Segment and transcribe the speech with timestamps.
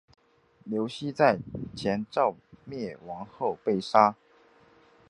[0.63, 1.37] 刘熙在
[1.77, 4.15] 前赵灭亡后被杀。